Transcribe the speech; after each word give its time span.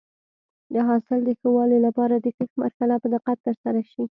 د 0.73 0.75
حاصل 0.87 1.19
د 1.25 1.29
ښه 1.39 1.49
والي 1.55 1.79
لپاره 1.87 2.15
د 2.17 2.27
کښت 2.37 2.53
مرحله 2.63 2.95
په 3.03 3.07
دقت 3.15 3.37
سره 3.39 3.43
ترسره 3.45 3.81
شي. 3.91 4.03